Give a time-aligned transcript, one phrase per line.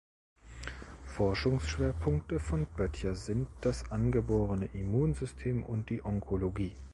[1.05, 6.73] Forschungsschwerpunkte von Boettcher sind das angeborene Immunsystem und die Onkologie.